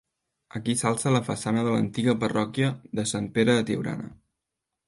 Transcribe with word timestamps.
Aquí 0.59 0.73
s'alça 0.79 1.11
la 1.15 1.21
façana 1.27 1.67
de 1.67 1.75
l'antiga 1.75 2.17
parròquia 2.25 2.73
de 3.01 3.07
Sant 3.15 3.31
Pere 3.37 3.59
de 3.61 3.67
Tiurana. 3.71 4.13